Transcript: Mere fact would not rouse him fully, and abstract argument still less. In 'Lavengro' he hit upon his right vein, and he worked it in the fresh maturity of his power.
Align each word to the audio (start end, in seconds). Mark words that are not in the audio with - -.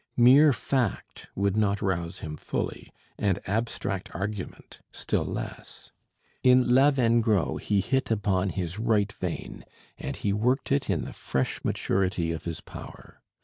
Mere 0.17 0.51
fact 0.51 1.27
would 1.35 1.55
not 1.55 1.79
rouse 1.79 2.21
him 2.25 2.35
fully, 2.35 2.91
and 3.19 3.37
abstract 3.47 4.09
argument 4.15 4.79
still 4.91 5.23
less. 5.23 5.91
In 6.41 6.69
'Lavengro' 6.73 7.57
he 7.57 7.81
hit 7.81 8.09
upon 8.09 8.49
his 8.49 8.79
right 8.79 9.13
vein, 9.13 9.63
and 9.99 10.15
he 10.15 10.33
worked 10.33 10.71
it 10.71 10.89
in 10.89 11.03
the 11.03 11.13
fresh 11.13 11.63
maturity 11.63 12.31
of 12.31 12.45
his 12.45 12.61
power. 12.61 13.21